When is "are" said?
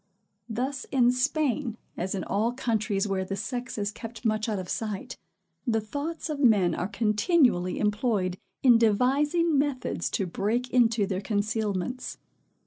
6.73-6.87